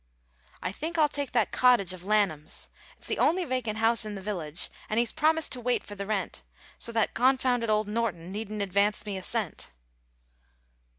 "I 0.63 0.71
think 0.71 0.97
I'll 0.97 1.07
take 1.07 1.31
that 1.33 1.51
cottage 1.51 1.93
of 1.93 2.03
Lanham's; 2.03 2.69
it's 2.97 3.05
the 3.05 3.19
only 3.19 3.45
vacant 3.45 3.77
house 3.77 4.03
in 4.03 4.15
the 4.15 4.19
village, 4.23 4.67
and 4.89 4.97
he's 4.99 5.11
promised 5.11 5.51
to 5.51 5.61
wait 5.61 5.83
for 5.83 5.93
the 5.93 6.07
rent, 6.07 6.41
so 6.79 6.91
that 6.91 7.13
confounded 7.13 7.69
old 7.69 7.87
Norton 7.87 8.31
needn't 8.31 8.63
advance 8.63 9.05
me 9.05 9.15
a 9.15 9.21
cent." 9.21 9.69